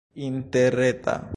[0.15, 1.21] interreta